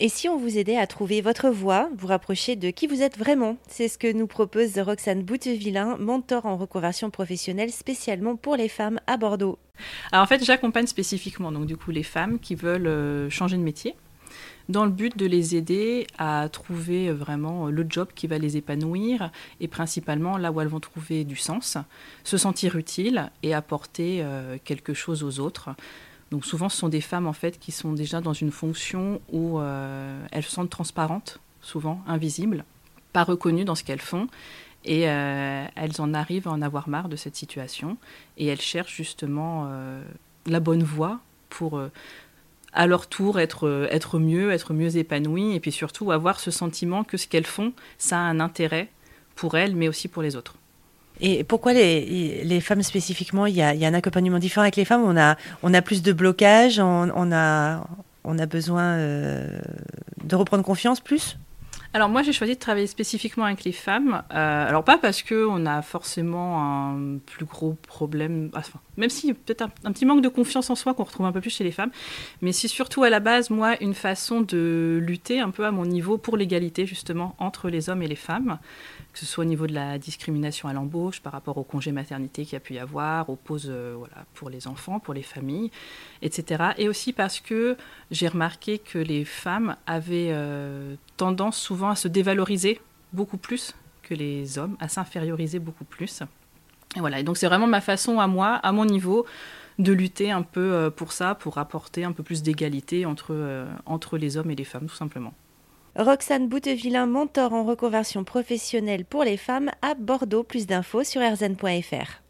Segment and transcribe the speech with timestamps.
[0.00, 3.18] Et si on vous aidait à trouver votre voie, vous rapprocher de qui vous êtes
[3.18, 8.68] vraiment C'est ce que nous propose Roxane Boutevillain, mentor en reconversion professionnelle spécialement pour les
[8.68, 9.58] femmes à Bordeaux.
[10.12, 13.62] Alors en fait, j'accompagne spécifiquement donc du coup les femmes qui veulent euh, changer de
[13.62, 13.96] métier
[14.68, 19.32] dans le but de les aider à trouver vraiment le job qui va les épanouir
[19.60, 21.78] et principalement là où elles vont trouver du sens,
[22.22, 25.70] se sentir utiles et apporter euh, quelque chose aux autres.
[26.30, 29.58] Donc souvent, ce sont des femmes en fait qui sont déjà dans une fonction où
[29.58, 32.64] euh, elles se sentent transparentes, souvent invisibles,
[33.12, 34.28] pas reconnues dans ce qu'elles font,
[34.84, 37.96] et euh, elles en arrivent à en avoir marre de cette situation,
[38.36, 40.02] et elles cherchent justement euh,
[40.46, 41.80] la bonne voie pour
[42.74, 47.04] à leur tour être, être mieux, être mieux épanouies, et puis surtout avoir ce sentiment
[47.04, 48.90] que ce qu'elles font, ça a un intérêt
[49.34, 50.56] pour elles, mais aussi pour les autres.
[51.20, 54.62] Et pourquoi les, les femmes spécifiquement il y, a, il y, a, un accompagnement différent
[54.62, 55.02] avec les femmes?
[55.04, 57.86] On a, on a plus de blocage, on, on a,
[58.24, 59.58] on a besoin euh,
[60.24, 61.36] de reprendre confiance plus?
[61.98, 64.22] Alors moi j'ai choisi de travailler spécifiquement avec les femmes.
[64.32, 68.52] Euh, alors pas parce qu'on a forcément un plus gros problème,
[68.96, 71.50] même si peut-être un, petit manque de confiance en soi qu'on retrouve un peu plus
[71.50, 71.90] chez les femmes,
[72.40, 75.86] mais c'est surtout à la base moi une façon de lutter un peu à mon
[75.86, 78.60] niveau pour l'égalité justement entre les hommes et les femmes
[79.18, 82.44] que ce soit au niveau de la discrimination à l'embauche par rapport au congé maternité
[82.44, 83.96] qu'il y a pu y avoir, aux pauses euh,
[84.34, 85.72] pour les enfants, pour les familles,
[86.22, 86.72] etc.
[86.78, 87.76] Et aussi parce que
[88.12, 92.80] j'ai remarqué que les femmes avaient euh, tendance souvent à se dévaloriser
[93.12, 96.22] beaucoup plus que les hommes, à s'inférioriser beaucoup plus.
[96.96, 99.26] Et voilà, et donc c'est vraiment ma façon à moi, à mon niveau,
[99.78, 103.66] de lutter un peu euh, pour ça, pour apporter un peu plus d'égalité entre, euh,
[103.84, 105.34] entre les hommes et les femmes, tout simplement.
[105.96, 110.44] Roxane Boutevillain, mentor en reconversion professionnelle pour les femmes à Bordeaux.
[110.44, 112.22] Plus d'infos sur rzn.fr.